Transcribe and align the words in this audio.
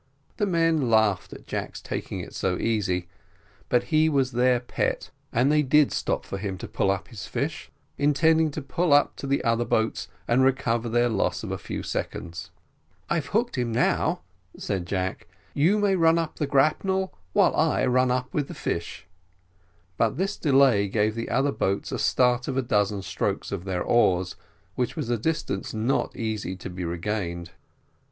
The 0.37 0.47
men 0.47 0.89
laughed 0.89 1.31
at 1.31 1.45
Jack's 1.45 1.79
taking 1.79 2.21
it 2.21 2.33
so 2.33 2.57
easy, 2.57 3.07
but 3.69 3.83
he 3.93 4.09
was 4.09 4.31
their 4.31 4.59
pet; 4.59 5.11
and 5.31 5.51
they 5.51 5.61
did 5.61 5.91
stop 5.91 6.25
for 6.25 6.39
him 6.39 6.57
to 6.57 6.67
pull 6.67 6.89
up 6.89 7.09
his 7.09 7.27
fish, 7.27 7.69
intending 7.99 8.49
to 8.49 8.63
pull 8.63 8.93
up 8.93 9.15
to 9.17 9.27
the 9.27 9.43
other 9.43 9.63
boats 9.63 10.07
and 10.27 10.43
recover 10.43 10.89
their 10.89 11.07
loss 11.07 11.43
of 11.43 11.51
a 11.51 11.57
few 11.59 11.83
seconds. 11.83 12.49
"I've 13.11 13.27
hooked 13.27 13.59
him 13.59 13.71
now," 13.71 14.21
said 14.57 14.87
Jack; 14.87 15.27
"you 15.53 15.77
may 15.77 15.93
up 15.93 16.31
with 16.31 16.39
the 16.39 16.47
grapnel 16.47 17.13
while 17.33 17.55
I 17.55 17.83
up 17.85 18.33
with 18.33 18.47
the 18.47 18.55
fish." 18.55 19.05
But 19.97 20.17
this 20.17 20.35
delay 20.35 20.87
gave 20.87 21.13
the 21.13 21.29
other 21.29 21.51
boats 21.51 21.91
a 21.91 21.99
start 21.99 22.47
of 22.47 22.57
a 22.57 22.63
dozen 22.63 23.03
strokes 23.03 23.51
of 23.51 23.65
their 23.65 23.83
oars, 23.83 24.35
which 24.73 24.95
was 24.95 25.11
a 25.11 25.17
distance 25.19 25.75
not 25.75 26.15
easy 26.15 26.55
to 26.55 26.71
be 26.71 26.83
regained. 26.83 27.51